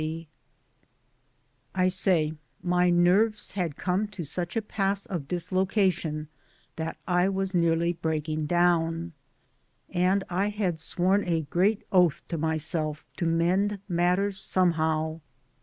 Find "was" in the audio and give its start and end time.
7.29-7.53